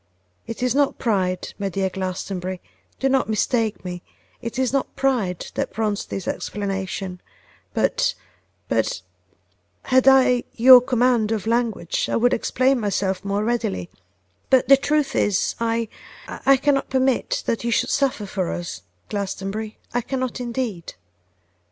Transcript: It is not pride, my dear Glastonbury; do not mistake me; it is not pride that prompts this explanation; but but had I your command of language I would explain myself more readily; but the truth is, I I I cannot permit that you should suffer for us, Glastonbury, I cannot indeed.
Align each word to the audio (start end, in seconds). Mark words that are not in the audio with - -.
It 0.47 0.63
is 0.63 0.73
not 0.73 0.97
pride, 0.97 1.53
my 1.59 1.69
dear 1.69 1.87
Glastonbury; 1.87 2.59
do 2.99 3.07
not 3.07 3.29
mistake 3.29 3.85
me; 3.85 4.01
it 4.41 4.57
is 4.57 4.73
not 4.73 4.95
pride 4.95 5.45
that 5.53 5.71
prompts 5.71 6.05
this 6.05 6.27
explanation; 6.27 7.21
but 7.75 8.15
but 8.67 9.03
had 9.83 10.07
I 10.07 10.45
your 10.55 10.81
command 10.81 11.31
of 11.31 11.45
language 11.45 12.09
I 12.09 12.15
would 12.15 12.33
explain 12.33 12.79
myself 12.79 13.23
more 13.23 13.43
readily; 13.43 13.91
but 14.49 14.67
the 14.67 14.75
truth 14.75 15.15
is, 15.15 15.53
I 15.59 15.87
I 16.27 16.39
I 16.47 16.57
cannot 16.57 16.89
permit 16.89 17.43
that 17.45 17.63
you 17.63 17.69
should 17.69 17.91
suffer 17.91 18.25
for 18.25 18.51
us, 18.51 18.81
Glastonbury, 19.07 19.77
I 19.93 20.01
cannot 20.01 20.41
indeed. 20.41 20.95